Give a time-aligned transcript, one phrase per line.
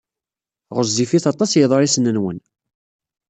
[0.75, 2.37] Ɣezzifit aṭas yeḍrisen-nwen.